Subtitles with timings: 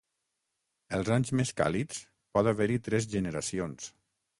[0.99, 2.03] Els anys més càlids
[2.39, 3.97] pot haver-hi tres generacions.